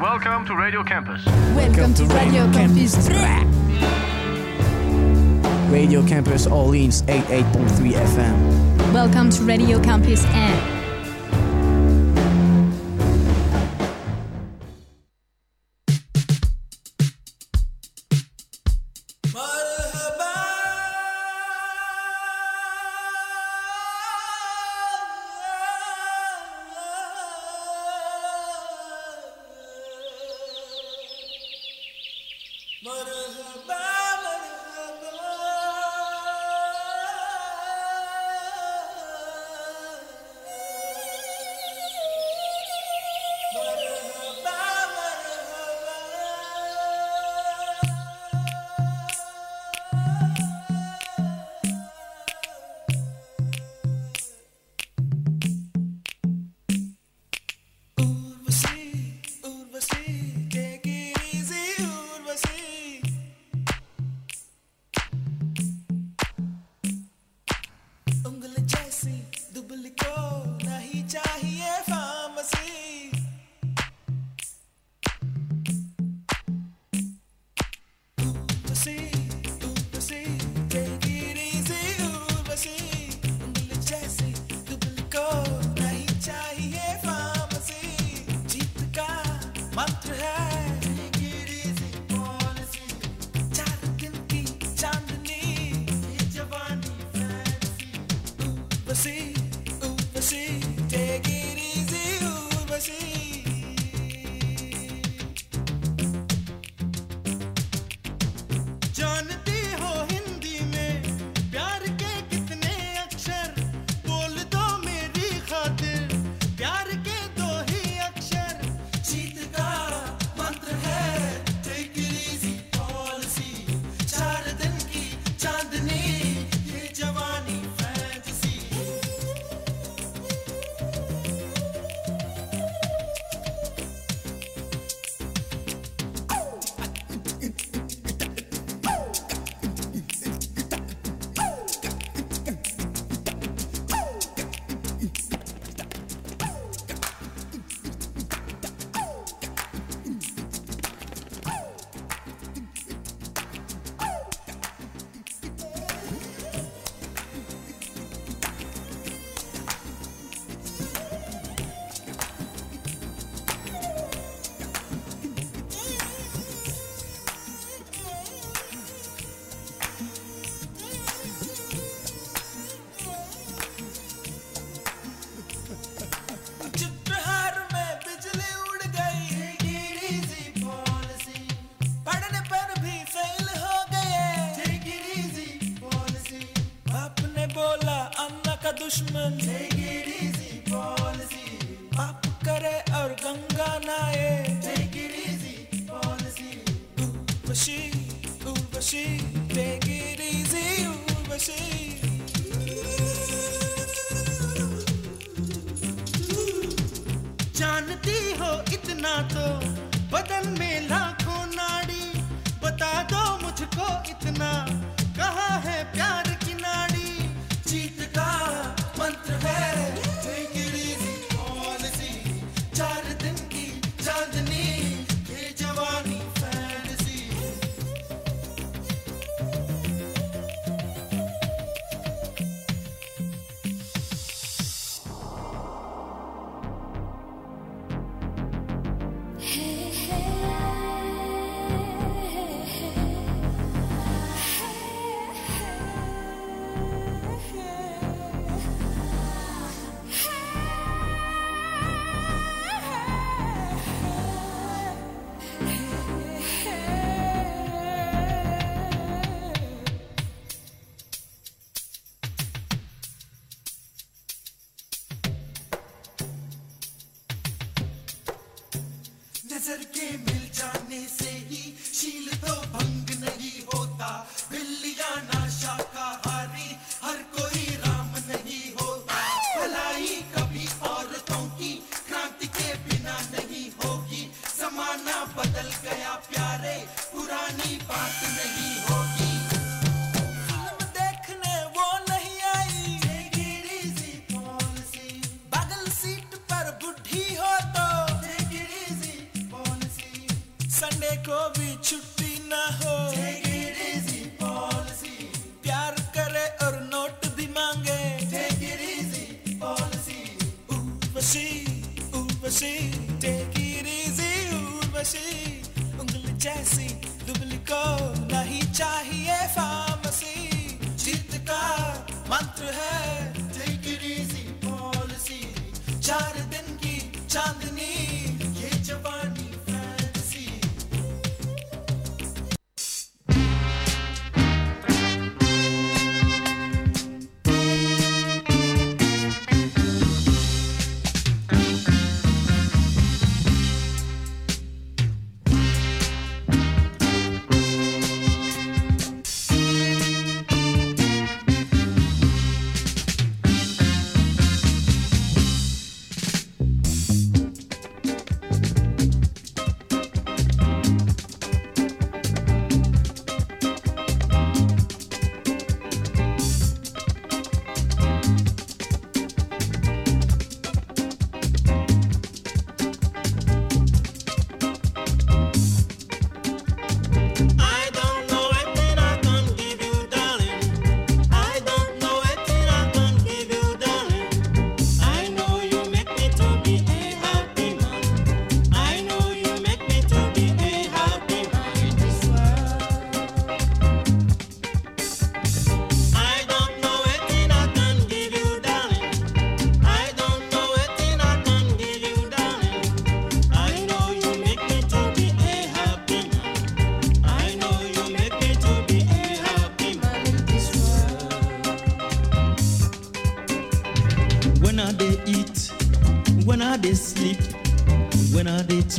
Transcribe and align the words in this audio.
Welcome 0.00 0.46
to 0.46 0.56
Radio 0.56 0.82
Campus. 0.82 1.26
Welcome 1.26 1.92
to 1.92 2.06
Radio 2.06 2.50
Campus. 2.52 3.06
Radio 5.70 6.06
Campus 6.06 6.46
Orleans 6.46 7.02
88.3 7.02 7.92
FM. 7.92 8.94
Welcome 8.94 9.28
to 9.28 9.42
Radio 9.42 9.78
Campus 9.82 10.24
and 10.24 10.79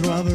rather 0.04 0.31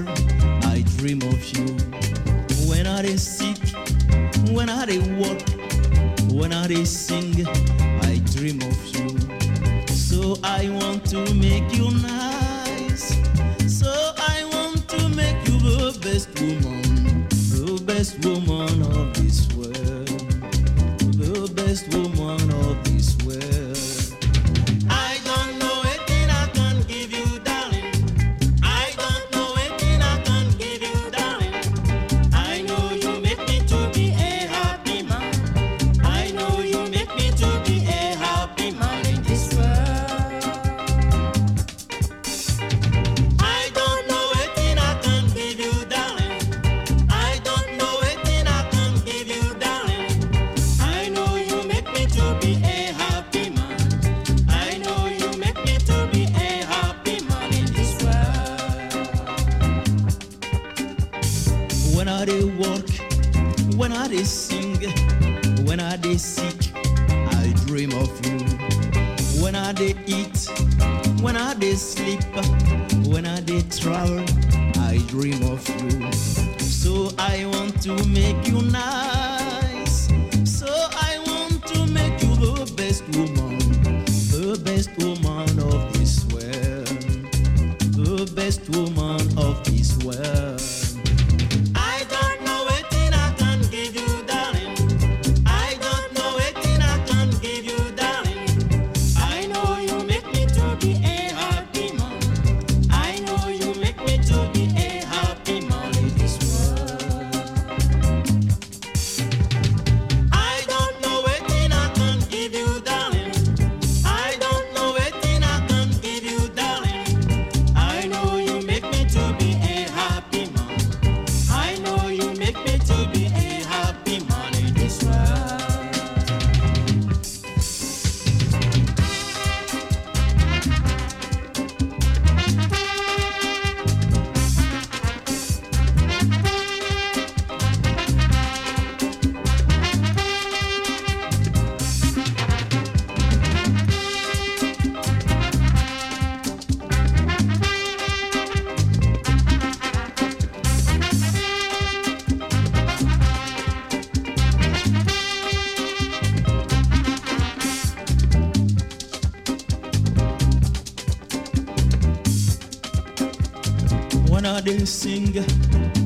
sing 164.86 165.32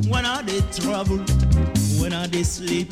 when 0.08 0.24
are 0.24 0.42
they 0.42 0.60
trouble, 0.72 1.18
when 2.00 2.12
are 2.14 2.26
they 2.26 2.42
sleep. 2.42 2.88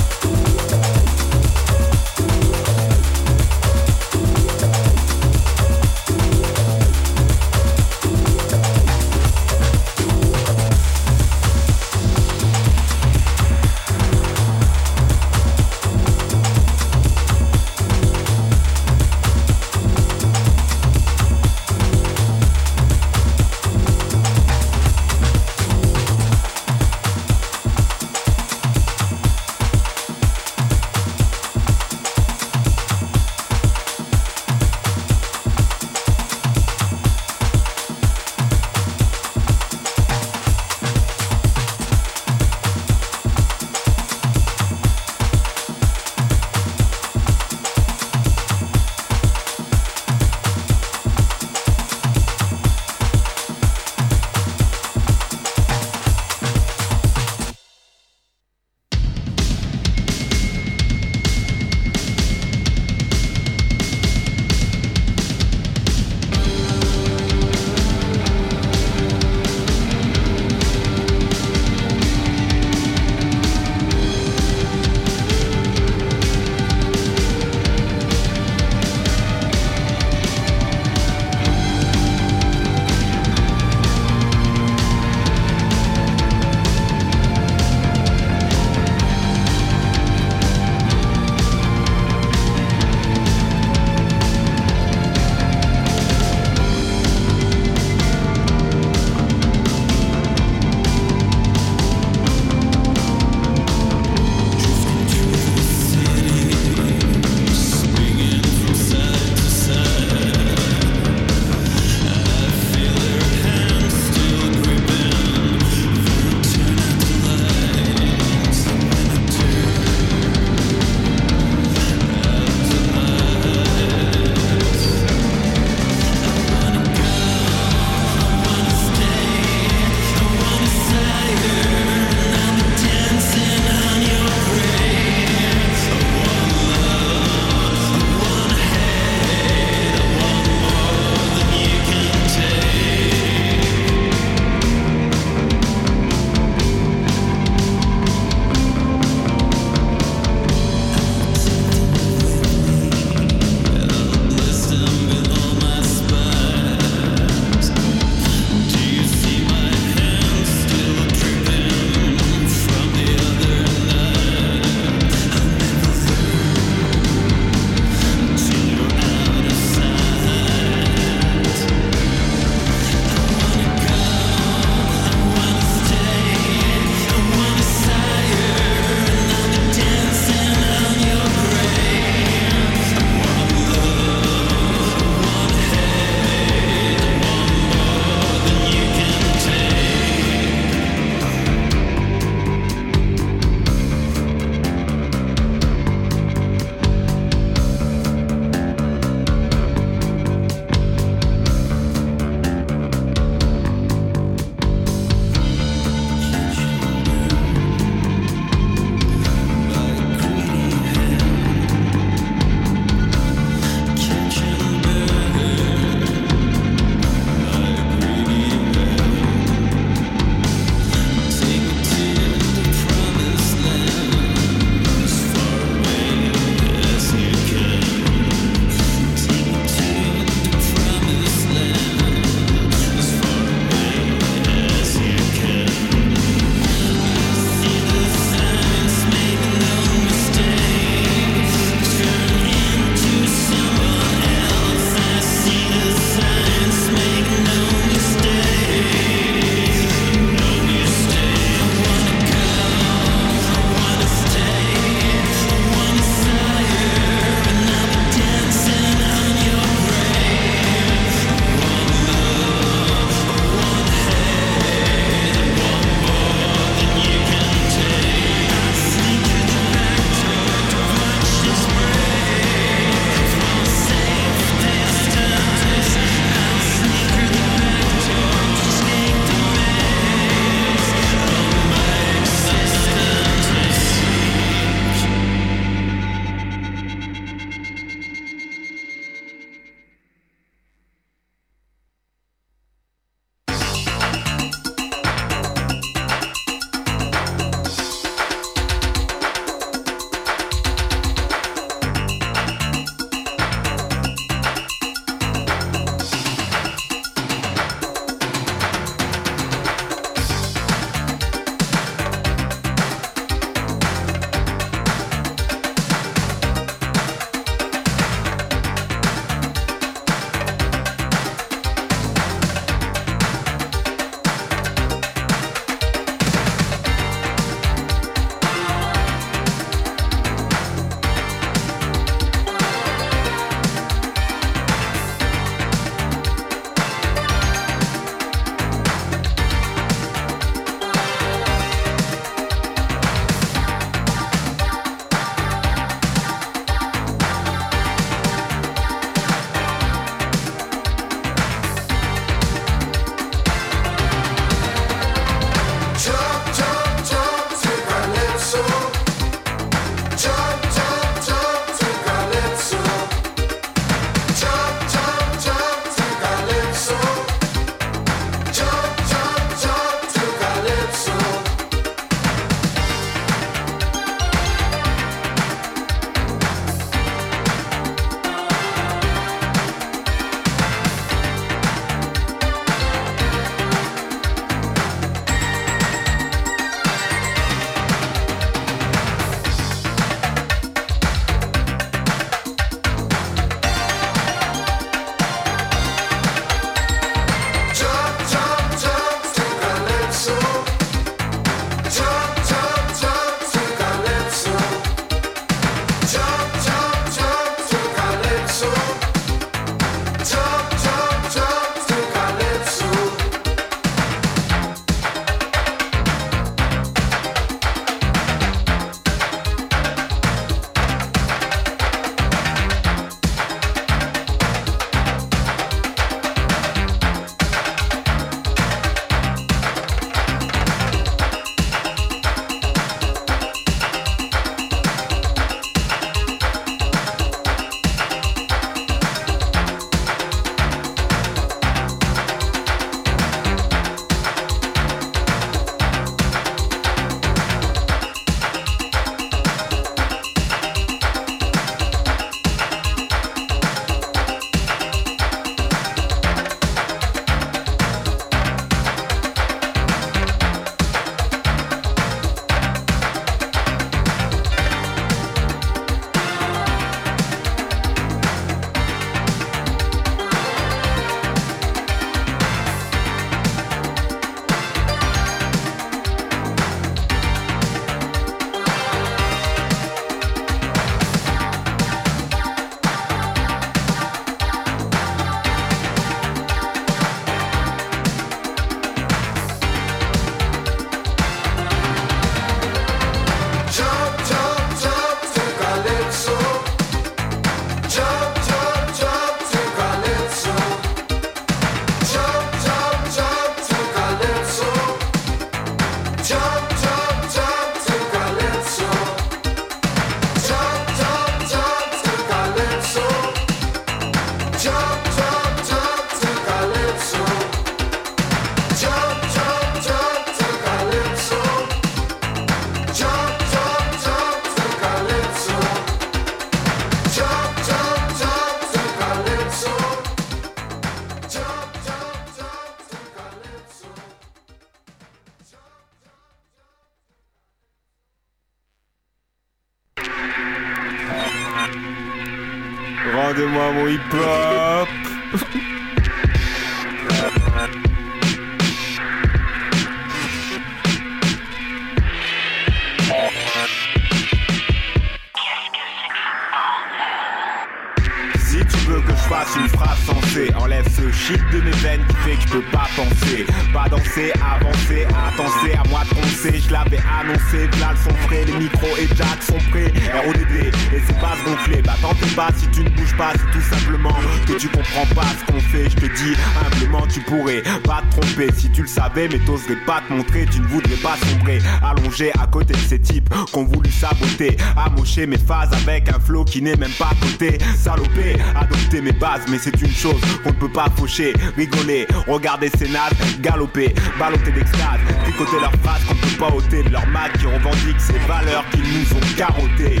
Si 558.60 558.66
tu 558.66 558.84
veux 558.90 559.00
que 559.00 559.10
je 559.10 559.28
fasse 559.28 559.56
une 559.56 559.68
phrase 559.68 559.98
sensée, 560.04 560.50
enlève 560.54 560.86
ce 560.94 561.10
shit 561.12 561.40
de 561.50 561.60
mes 561.62 561.70
veines 561.70 562.04
qui 562.08 562.16
fait 562.16 562.36
que 562.36 562.42
je 562.42 562.48
peux 562.48 562.70
pas 562.70 562.88
penser. 562.94 563.46
Pas 563.72 563.88
danser, 563.88 564.32
avancer, 564.34 565.06
attenser 565.06 565.72
à 565.72 565.88
moi 565.88 566.02
de 566.04 566.14
poncer. 566.14 566.60
Je 566.60 566.70
l'avais 566.70 567.00
annoncé, 567.20 567.68
Vlad 567.72 567.96
sont 567.96 568.14
frais, 568.26 568.44
les 568.44 568.52
micros 568.52 568.96
et 568.98 569.08
Jack 569.16 569.42
sont 569.42 569.58
prêts. 569.70 569.90
RODD, 570.12 570.66
et 570.92 571.00
c'est 571.06 571.18
pas 571.20 571.36
se 571.38 571.48
gonfler. 571.48 571.82
Bah 571.82 571.94
fais 572.20 572.34
pas 572.36 572.48
si 572.56 572.68
tu 572.68 572.84
ne 572.84 572.90
bouges 572.90 573.16
pas, 573.16 573.32
c'est 573.32 573.58
tout 573.58 573.64
simplement 573.74 574.14
que 574.46 574.52
tu 574.52 574.68
comprends 574.68 575.06
pas 575.14 575.26
ce 575.38 575.52
qu'on 575.52 575.60
fait. 575.60 575.88
Je 575.88 575.96
te 575.96 576.06
dis 576.06 576.34
humblement, 576.60 577.06
tu 577.06 577.20
pourrais 577.20 577.62
pas 577.84 578.02
te 578.10 578.20
tromper. 578.20 578.52
Si 578.54 578.70
tu 578.70 578.82
le 578.82 578.88
savais, 578.88 579.28
mais 579.28 579.38
t'oserais 579.38 579.78
pas 579.86 580.02
te 580.06 580.12
montrer, 580.12 580.46
tu 580.50 580.60
ne 580.60 580.66
voudrais 580.66 580.96
pas 580.96 581.16
sombrer. 581.28 581.60
Allongé 581.82 582.30
à 582.38 582.46
côté 582.46 582.74
de 582.74 582.78
ces 582.78 583.00
types 583.00 583.32
qu'on 583.52 583.64
voulu 583.64 583.90
saboter. 583.90 584.56
Amocher 584.76 585.26
mes 585.26 585.38
phases 585.38 585.72
avec 585.72 586.08
un 586.10 586.20
flow 586.20 586.44
qui 586.44 586.60
n'est 586.60 586.76
même 586.76 586.92
pas 586.98 587.12
coté. 587.20 587.58
Salopé, 587.76 588.36
adopter 588.56 589.00
mes 589.00 589.12
bases, 589.12 589.42
mais 589.48 589.58
c'est 589.58 589.80
une 589.80 589.94
chose 589.94 590.20
qu'on 590.42 590.50
ne 590.50 590.54
peut 590.54 590.72
pas 590.72 590.88
faucher. 590.96 591.32
Rigoler, 591.56 592.06
regarder 592.26 592.70
ces 592.76 592.88
nazes, 592.88 593.12
galoper, 593.40 593.94
balloter 594.18 594.52
d'extase, 594.52 595.00
tricoter 595.24 595.60
leurs 595.60 595.74
phrases 595.82 596.04
qu'on 596.04 596.14
ne 596.14 596.20
peut 596.20 596.36
pas 596.38 596.54
ôter 596.54 596.82
de 596.82 596.90
leur 596.90 597.06
mat 597.08 597.30
qui 597.38 597.46
revendiquent 597.46 598.00
ces 598.00 598.18
valeurs 598.26 598.64
qu'ils 598.70 598.80
nous 598.82 599.16
ont 599.16 599.36
carottées. 599.36 600.00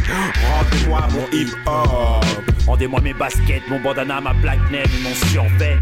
Rendez-moi 0.50 1.08
mon 1.12 1.26
hip-hop. 1.36 2.24
Rendez-moi 2.66 3.00
mes 3.00 3.14
baskets, 3.14 3.62
mon 3.68 3.80
bandana, 3.80 4.20
ma 4.20 4.32
black 4.34 4.58
name 4.70 4.82
et 4.84 5.02
mon 5.02 5.14
survêt. 5.30 5.78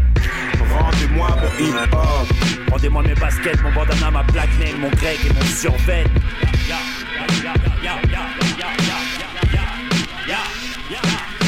Rendez-moi 0.77 1.29
mon 1.29 1.65
hip-hop. 1.65 2.27
Rendez-moi 2.71 3.03
mes 3.03 3.15
baskets, 3.15 3.61
mon 3.63 3.71
bandana, 3.71 4.11
ma 4.11 4.23
black 4.23 4.49
name, 4.59 4.79
mon 4.79 4.89
grec 4.89 5.19
et 5.25 5.33
mon 5.33 5.45
survêt. 5.45 6.03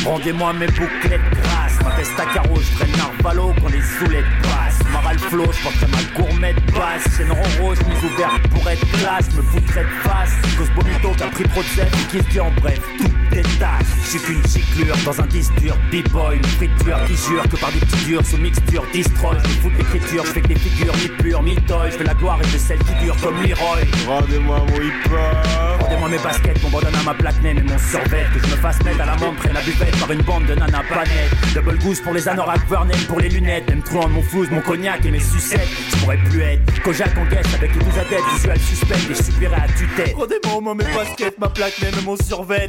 Rendez-moi 0.05 0.53
mes 0.53 0.67
bouclettes 0.67 1.21
grasses, 1.31 1.79
ma 1.83 1.95
veste 1.95 2.19
à 2.19 2.25
carreaux, 2.33 2.59
je 2.59 2.75
traîne 2.75 2.91
Narvalo 2.97 3.53
quand 3.61 3.69
les 3.69 3.81
zoulettes 3.81 4.25
passent. 4.41 4.81
Maral 5.12 5.30
flow, 5.30 5.52
je 5.52 5.63
porterai 5.63 5.88
ma 5.91 6.24
gourmette 6.24 6.74
basse. 6.74 7.17
Chaîne 7.17 7.32
en 7.32 7.62
rose, 7.62 7.78
mise 7.86 8.12
ouverte 8.12 8.47
pour 8.50 8.69
être 8.69 8.91
classe, 8.91 9.30
me 9.36 9.41
foutrais 9.41 9.84
de 9.84 10.08
face. 10.08 10.32
Cause 10.58 10.69
Bonito 10.76 11.12
qui 11.12 11.24
a 11.24 11.28
pris 11.28 11.43
trop 11.43 11.62
de 11.62 11.67
zèle 11.67 11.88
et 11.88 12.12
qui 12.12 12.17
se 12.24 12.30
dit 12.30 12.39
en 12.39 12.52
bref, 12.62 12.80
tout 12.97 13.12
détache. 13.30 13.86
Je 14.04 14.10
suis 14.10 14.19
qu'une 14.19 14.47
giclure 14.47 14.95
dans 15.04 15.19
un 15.19 15.28
disque 15.28 15.54
dur, 15.56 15.76
b-boy, 15.91 16.38
une 16.38 16.45
friture 16.45 17.04
qui 17.08 17.15
jure 17.17 17.43
que 17.50 17.58
par 17.58 17.71
des 17.74 17.80
petits 17.80 18.06
durs 18.06 18.26
sous 18.26 18.38
mixture, 18.38 18.86
destroy. 18.93 19.38
Je 19.43 19.50
fous 19.50 19.71
l'écriture, 19.78 20.26
je 20.26 20.32
fais 20.32 20.41
que 20.41 20.47
des 20.47 20.60
figures, 20.60 20.95
mi 20.95 21.08
pures, 21.17 21.43
mi 21.43 21.56
toy. 21.56 21.91
Je 21.91 21.97
fais 21.97 22.04
la 22.06 22.13
gloire 22.13 22.39
et 22.41 22.45
de 22.45 22.58
celle 22.58 22.80
qui 22.80 22.93
dure 23.04 23.15
comme 23.21 23.41
Leroy. 23.41 23.82
Rendez-moi 24.08 24.60
mon 24.60 24.76
hip-hop. 24.76 25.71
Rendez-moi 25.82 26.10
mes 26.10 26.19
baskets, 26.19 26.63
mon 26.63 26.69
bandana, 26.69 26.97
ma 27.04 27.13
plaque 27.13 27.41
name 27.41 27.58
et 27.58 27.63
mon 27.63 27.78
survêt 27.78 28.26
Que 28.34 28.39
je 28.39 28.52
me 28.52 28.58
fasse 28.62 28.82
mettre 28.84 29.02
à 29.02 29.06
la 29.06 29.15
menthe 29.17 29.36
près 29.38 29.52
la 29.52 29.62
buvette 29.62 30.00
par 30.00 30.12
une 30.12 30.21
bande 30.21 30.45
de 30.45 30.56
nanas 30.56 30.84
panettes 30.88 31.54
Double 31.54 31.78
goose 31.80 32.00
pour 32.00 32.13
les 32.13 32.30
anoraks, 32.30 32.67
Vernon 32.69 32.93
pour 33.08 33.19
les 33.19 33.30
lunettes 33.30 33.67
Même 33.69 33.82
trop 33.82 34.08
mon 34.08 34.21
flouze, 34.21 34.50
mon 34.52 34.62
cognac 34.62 35.00
et 35.05 35.11
mes 35.11 35.19
sucettes 35.19 35.67
Je 35.91 35.97
pourrais 35.97 36.17
plus 36.17 36.41
être 36.41 36.83
Kojak 36.83 37.17
en 37.17 37.25
guest 37.25 37.53
avec 37.55 37.73
les 37.73 37.79
12 37.79 37.97
adeptes 37.97 38.23
Visual 38.35 38.59
suspect 38.59 38.95
et 38.95 39.13
je 39.15 39.23
supplierai 39.23 39.55
à 39.55 39.67
tue-tête 39.67 40.15
Rendez-moi 40.15 40.75
mes 40.75 40.83
baskets, 40.83 41.39
ma 41.39 41.47
plaque 41.49 41.73
et 41.81 42.05
mon 42.05 42.15
survêt 42.17 42.65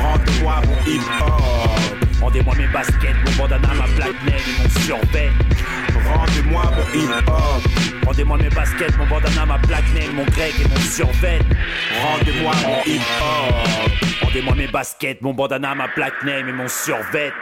Rendez-moi 0.00 0.60
mon 0.66 0.90
hip-hop. 0.90 2.20
Rendez-moi 2.20 2.54
mes 2.56 2.68
baskets, 2.68 3.16
mon 3.24 3.42
bandana, 3.42 3.68
ma 3.74 3.84
plaque 3.94 4.14
et 4.26 4.62
mon 4.62 4.80
survêt 4.80 5.30
Rendez-moi 6.14 6.62
mon 6.64 7.00
hip-hop. 7.00 7.62
Rendez-moi 8.06 8.38
mes 8.38 8.50
baskets, 8.50 8.98
mon 8.98 9.06
bandana, 9.06 9.46
ma 9.46 9.58
plaque 9.58 9.94
name, 9.94 10.14
mon 10.14 10.24
grec 10.24 10.54
et 10.60 10.68
mon 10.68 10.76
survêt 10.76 11.38
Rendez-moi 12.02 12.52
mon 12.64 12.92
hip-hop. 12.92 13.90
Rendez-moi 14.22 14.54
mes 14.54 14.68
baskets, 14.68 15.22
mon 15.22 15.34
bandana, 15.34 15.74
ma 15.74 15.88
plaque 15.88 16.22
name 16.24 16.48
et 16.48 16.52
mon 16.52 16.68
survêt 16.68 17.32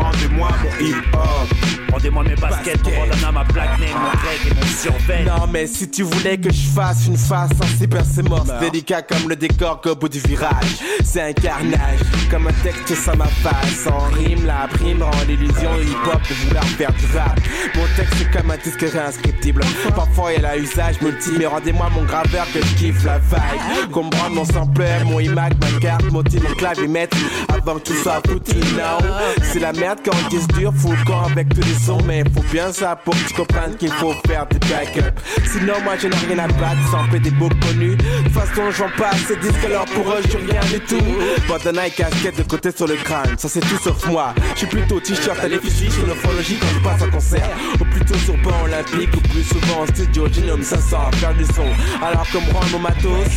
Rendez-moi 0.00 0.48
mon 0.62 0.86
hip-hop. 0.86 1.48
Rendez-moi 1.92 2.24
mes 2.24 2.36
baskets, 2.36 2.84
mon 2.84 2.90
bandana, 2.90 3.32
ma 3.32 3.44
plaque 3.44 3.78
name, 3.80 3.88
mon 3.94 4.10
grec 4.10 4.40
et 4.46 4.54
mon 4.54 4.66
survêt 4.66 5.24
Non 5.24 5.46
mais 5.52 5.66
si 5.66 5.90
tu 5.90 6.04
voulais 6.04 6.38
que 6.38 6.52
je 6.52 6.68
fasse 6.68 7.06
une 7.06 7.16
face 7.16 7.50
sensible 7.50 8.00
c'est 8.08 8.28
mort. 8.28 8.44
C'est 8.46 8.70
délicat 8.70 9.02
comme 9.02 9.28
le 9.28 9.36
décor 9.36 9.80
qu'au 9.80 9.96
bout 9.96 10.08
du 10.08 10.20
virage. 10.20 10.78
C'est 11.04 11.20
un 11.20 11.32
carnage 11.32 11.98
Comme 12.30 12.46
un 12.46 12.52
texte 12.62 12.94
sans 12.94 13.16
ma 13.16 13.26
face. 13.26 13.86
En 13.88 14.06
rime 14.14 14.46
la 14.46 14.68
prime 14.68 15.02
rend 15.02 15.10
l'illusion 15.26 15.70
hip-hop 15.80 16.20
de 16.28 16.34
vouloir 16.46 16.64
faire 16.64 16.92
du 16.92 17.06
rap. 17.16 17.38
Mon 17.74 17.86
texte 17.96 18.14
c'est 18.18 18.30
comme 18.30 18.50
un 18.50 18.56
disque 18.56 18.80
réinscriptible. 18.80 19.62
Parfois 19.94 20.32
il 20.32 20.46
a 20.46 20.56
usage 20.56 21.00
multi 21.00 21.30
Mais 21.38 21.46
rendez-moi 21.46 21.90
mon 21.94 22.04
graveur 22.04 22.46
que 22.54 22.60
je 22.60 22.74
kiffe 22.76 23.04
la 23.04 23.18
vibe. 23.18 23.90
Brande 23.90 24.34
mon 24.34 24.44
sampleur, 24.44 25.04
mon 25.04 25.20
iMac, 25.20 25.54
ma 25.60 25.78
carte, 25.80 26.10
mon 26.10 26.22
team, 26.22 26.42
mon 26.48 26.54
clavier 26.54 26.88
maître 26.88 27.16
Avant 27.48 27.74
que 27.74 27.80
tout 27.80 27.94
soit 27.94 28.22
foutu 28.26 28.56
now. 28.76 28.98
C'est 29.42 29.58
la 29.58 29.72
merde 29.72 29.89
quand 30.04 30.12
on 30.24 30.28
disque 30.28 30.52
dur 30.52 30.72
Faut 30.76 30.92
le 30.92 31.04
corps 31.04 31.28
avec 31.30 31.48
tous 31.54 31.62
les 31.62 31.74
sons 31.74 31.98
Mais 32.06 32.22
faut 32.34 32.44
bien 32.52 32.72
ça 32.72 32.96
pour 32.96 33.14
que 33.14 33.28
tu 33.28 33.76
qu'il 33.78 33.92
faut 33.92 34.14
faire 34.26 34.46
des 34.46 34.58
backups 34.58 35.20
Sinon 35.52 35.74
moi 35.84 35.94
je 35.98 36.08
n'ai 36.08 36.16
rien 36.16 36.38
à 36.38 36.48
battre 36.48 36.90
sans 36.90 37.18
des 37.18 37.30
beaux 37.30 37.48
connus. 37.48 37.96
De 37.96 38.24
toute 38.24 38.32
façon 38.32 38.70
j'en 38.70 38.88
passe 38.96 39.18
ces 39.26 39.36
disques 39.36 39.64
alors 39.64 39.84
pour 39.86 40.10
eux 40.12 40.22
je 40.30 40.36
rien 40.36 40.60
du 40.72 40.80
tout. 40.80 41.04
Bandana 41.48 41.86
et 41.86 41.90
casquette 41.90 42.36
de 42.38 42.42
côté 42.42 42.70
sur 42.70 42.86
le 42.86 42.94
crâne 42.94 43.36
Ça 43.38 43.48
c'est 43.48 43.60
tout 43.60 43.78
sauf 43.82 44.06
moi. 44.06 44.34
Je 44.54 44.58
suis 44.58 44.66
plutôt 44.66 45.00
t-shirt 45.00 45.38
à 45.42 45.48
l'effigie 45.48 45.90
sur 45.90 46.06
l'ophologie 46.06 46.56
quand 46.60 46.68
je 46.74 46.80
passe 46.80 47.02
en 47.02 47.10
concert. 47.10 47.50
Ou 47.80 47.84
plutôt 47.84 48.18
sur 48.18 48.36
banc 48.38 48.62
olympique 48.64 49.14
ou 49.16 49.20
plus 49.20 49.42
souvent 49.42 49.82
en 49.82 49.86
studio 49.86 50.28
Genome 50.32 50.62
500 50.62 50.96
à 51.08 51.16
faire 51.16 51.34
du 51.34 51.44
son. 51.46 51.66
Alors 52.02 52.26
comme 52.32 52.44
rend 52.52 52.66
mon 52.72 52.78
matos 52.78 53.36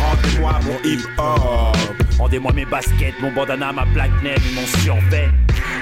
Rendez-moi 0.00 0.58
mon 0.64 0.88
hip-hop. 0.88 2.11
Rendez-moi 2.22 2.52
mes 2.52 2.64
baskets, 2.64 3.14
mon 3.20 3.32
bandana, 3.32 3.72
ma 3.72 3.84
plaque 3.84 4.12
mon 4.22 4.80
survêt 4.80 5.28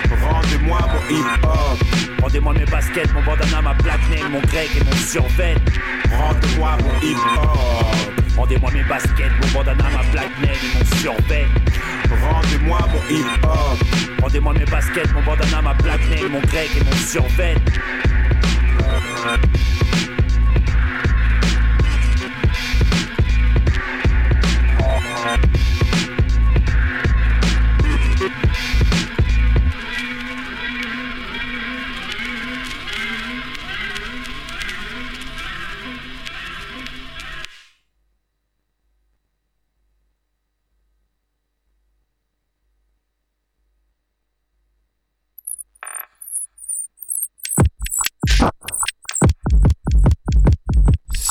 Rendez-moi 0.09 0.79
mon 0.81 1.15
hip-hop. 1.15 1.79
Rendez-moi 2.23 2.55
mes 2.55 2.65
baskets, 2.65 3.13
mon 3.13 3.23
bandana, 3.23 3.61
ma 3.61 3.75
plaque 3.75 4.01
mon 4.33 4.41
grec 4.41 4.71
et 4.75 4.83
mon 4.83 4.97
survêt 5.07 5.55
Rendez-moi 6.11 6.79
mon 6.83 7.07
hip-hop. 7.07 8.37
Rendez-moi 8.39 8.71
mes 8.73 8.83
baskets, 8.85 9.33
mon 9.43 9.53
bandana, 9.53 9.85
ma 9.91 10.03
plaque 10.13 10.31
et 10.43 10.79
mon 10.79 10.85
survêt 10.97 11.45
Rendez-moi 12.09 12.79
mon 12.91 13.15
hip-hop. 13.15 13.79
Rendez-moi 14.23 14.55
mes 14.55 14.65
baskets, 14.65 15.13
mon 15.13 15.23
bandana, 15.23 15.61
ma 15.61 15.75
plaque 15.75 16.01
mon 16.31 16.41
grec 16.41 16.71
et 16.75 16.85
mon 16.85 16.97
survêt 17.07 17.55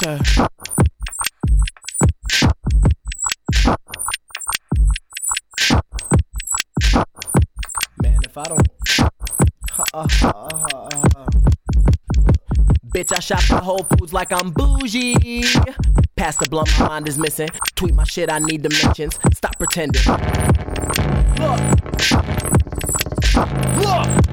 Sir. 0.01 0.17
Man, 8.01 8.19
if 8.23 8.37
I 8.37 8.43
don't. 8.45 8.67
Bitch, 12.93 13.11
I 13.11 13.19
shop 13.19 13.51
at 13.51 13.61
Whole 13.61 13.83
Foods 13.97 14.13
like 14.13 14.31
I'm 14.31 14.51
bougie. 14.51 15.43
Pass 16.15 16.37
the 16.37 16.47
blunt, 16.49 16.69
my 16.79 16.87
mind 16.87 17.09
is 17.09 17.17
missing. 17.17 17.49
Tweet 17.75 17.93
my 17.93 18.05
shit, 18.05 18.31
I 18.31 18.39
need 18.39 18.61
dimensions. 18.61 19.19
Stop 19.33 19.57
pretending. 19.57 20.01
Look. 21.39 21.59
Look. 23.83 24.28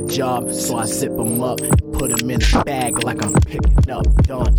Job, 0.00 0.52
so 0.52 0.76
I 0.76 0.86
zip 0.86 1.12
'em 1.12 1.42
up. 1.42 1.60
Put 1.92 2.12
'em 2.12 2.30
in 2.30 2.40
a 2.42 2.64
bag 2.64 3.04
like 3.04 3.24
I'm 3.24 3.32
picking 3.32 3.90
up 3.90 4.06
dawn 4.24 4.54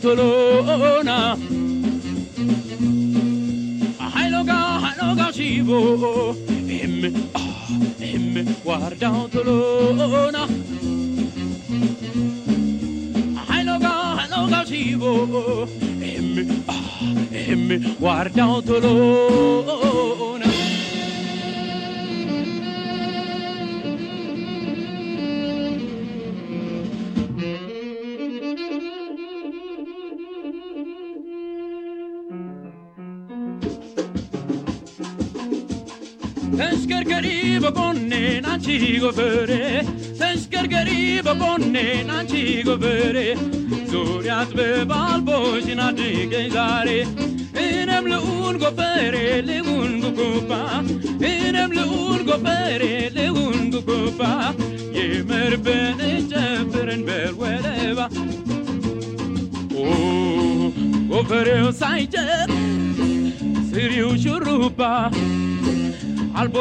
tu. 0.00 0.39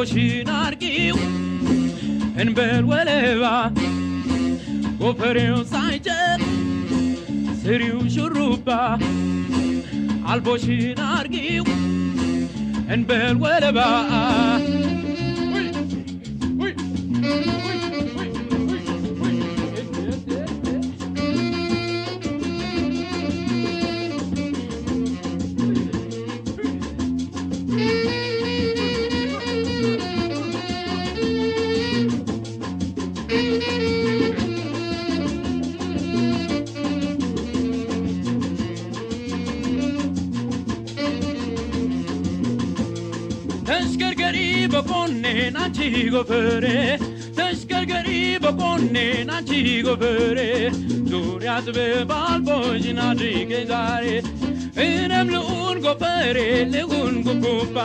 alboሽን 0.09 0.49
አርጊው 0.59 1.17
እንበል 2.43 2.85
ወለባ 2.91 3.43
ጎፈሬው 5.01 5.59
ሳይጨር 5.73 6.41
ስሪው 7.63 7.99
ሹሩባ 8.15 8.69
አልቦሽን 10.33 11.01
አርጊው 11.11 11.67
እንበል 12.95 13.37
ወለባ 13.45 13.79
በጎኔን 45.49 45.55
አንቺ 45.57 45.79
ጎፈሬ 46.15 46.65
ተሽከርገሪ 47.37 48.09
በጎኔን 48.45 49.29
አንቺ 49.37 49.51
ጎፈሬ 49.87 50.39
ዙሪያ 51.11 51.53
ጥበባል 51.67 52.41
ቦሽን 52.49 52.99
አድርጌ 53.07 53.53
ዛሬ 53.71 54.05
እኔም 54.85 55.29
ልዑል 55.35 55.79
ጎፈሬ 55.87 56.39
ልዑል 56.75 57.17
ጉጉባ 57.29 57.79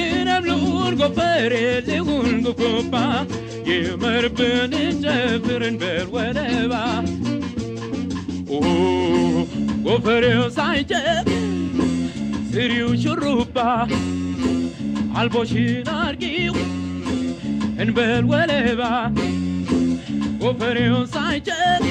እኔም 0.00 0.44
ልዑል 0.50 0.94
ጎፈሬ 1.02 1.54
ልዑል 1.88 2.28
ጉጉባ 2.46 2.94
የመርብን 3.70 4.74
ጨፍርን 5.04 5.78
በር 5.82 6.06
ወደባ 6.16 6.74
ኦ 8.52 8.60
ጎፈሬው 9.88 10.44
ሳይጨፍ 10.58 11.26
ስሪው 12.52 12.92
ሹሩባ 13.04 13.58
አልቦሽን 15.20 15.88
አርጊው 15.94 16.51
እንበል 17.82 18.24
ወለባ 18.32 18.82
ጎፈሬውን 20.42 21.06
ሳይጨር 21.14 21.82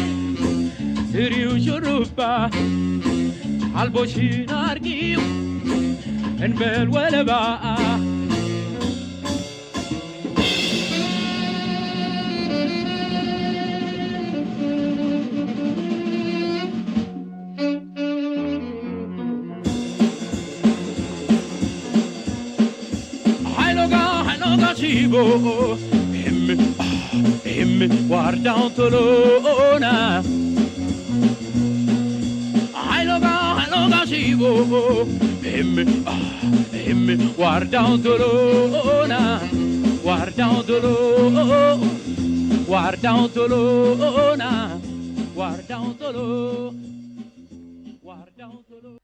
ስሪው 1.12 1.52
ሹሩባ 1.66 2.20
አልቦሽን 3.80 4.50
አርጊው 4.62 5.24
እንበል 6.46 6.88
ወለባ 6.96 7.32
go. 25.13 25.77
Himmel, 26.23 26.61
ah, 26.79 26.85
Himmel, 27.45 27.93
guarda 28.11 28.53
Antolona. 28.63 29.93
Heiloga, 32.91 33.35
heiloga 33.59 34.01
Sivo. 34.13 34.53
Himmel, 35.45 35.91
ah, 36.15 36.19
Himmel, 36.87 37.23
guarda 37.39 37.81
Antolona. 37.91 39.21
Guarda 40.07 40.47
Antolona. 40.57 41.45
Guarda 42.71 43.11
Antolona. 43.21 44.51
Guarda 45.37 45.77
Antolona. 45.87 46.73
Guarda 48.03 48.45
Antolona. 48.55 49.02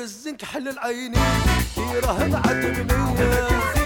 كزنك 0.00 0.44
حل 0.44 0.68
العيني 0.68 1.18
ديره 1.76 2.06
بعد 2.06 2.34
عتبنية. 2.34 3.79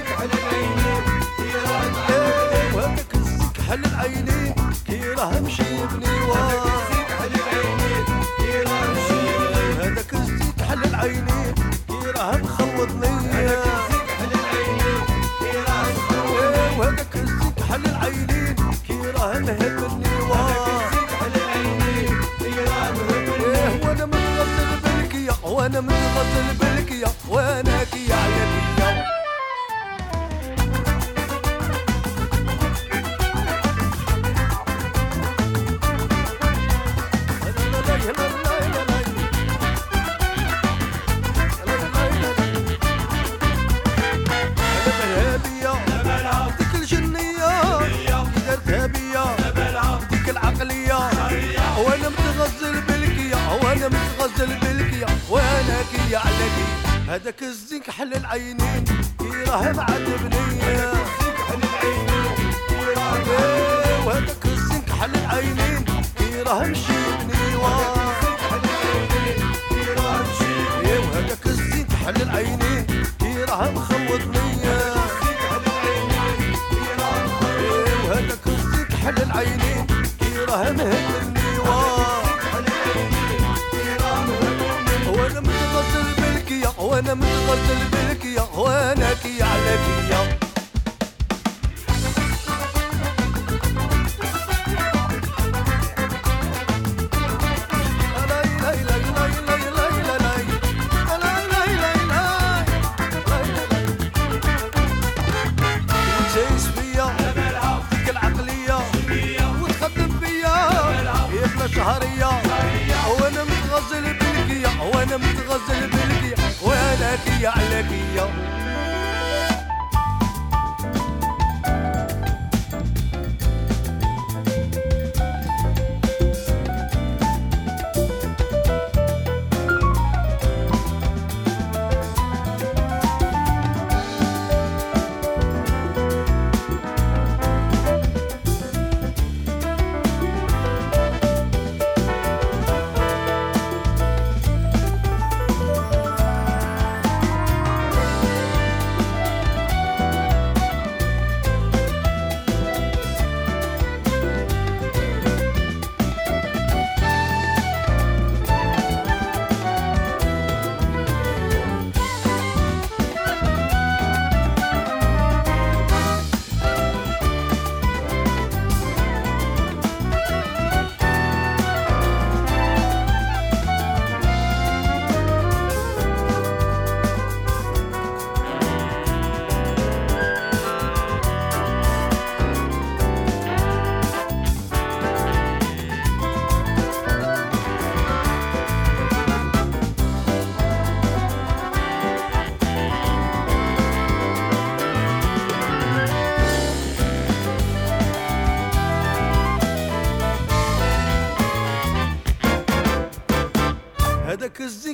راح 66.46 66.62
مشيتني 66.62 67.52
يا 70.84 70.98
وهكاك 70.98 71.46
الزين 71.46 71.86
تحلل 71.88 72.30
عيني 72.30 72.82
كي 73.20 73.44
راه 73.48 73.70
مخوضني 73.70 74.62
يا 74.64 74.94
وهكاك 78.08 78.46
الزين 78.46 78.88
تحلل 78.88 79.32
عيني 79.32 79.86
كي 80.20 80.38
راه 80.48 80.62
راح 80.62 80.70
مهلني 80.70 81.58
وأنا 85.08 85.40
متغزل 85.40 86.14
بالك 86.18 86.50
يا 86.50 86.72
وأنا 86.78 87.14
متغزل 87.14 87.88
بالك 87.92 88.24
يا 88.24 88.42
وأنا 88.54 89.14
كي 89.22 89.42
عليك 89.42 90.10
يا 90.10 90.33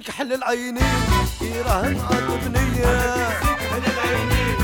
فيك 0.00 0.10
حل 0.10 0.32
العينين 0.32 0.82
إيه 1.42 1.54
يراهن 1.54 2.00
على 2.00 2.18
البنية 2.18 3.28
العينين 3.86 4.56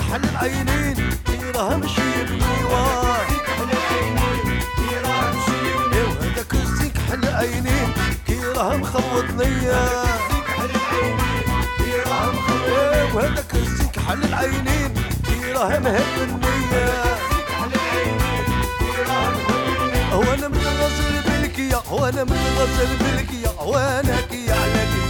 حل 0.00 0.24
العينين 0.24 0.96
إيه 1.28 1.40
يراهن 1.48 1.86
بنيوة. 2.24 3.16
العينين 5.92 6.98
حل 6.98 7.24
العينين 7.24 7.92
إيه 8.28 8.38
مخوط 8.76 9.24
نية. 9.38 10.04
حل 10.58 10.70
العينين 10.74 11.44
حل 14.08 14.24
العينين 14.24 14.94
النية. 16.22 17.35
وأنا 21.90 22.24
من 22.24 22.36
غزل 22.58 22.88
يا 23.42 23.62
وأنا 23.66 24.20
كي 24.30 24.46
يا 24.46 24.84
كي 24.94 25.05